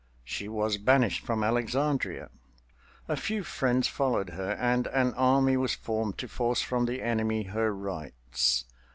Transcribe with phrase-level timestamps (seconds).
[0.23, 2.31] She was banished from Alexandria.
[3.07, 7.43] A few friends followed her, and an army was formed to force from the enemy
[7.43, 8.65] her rights.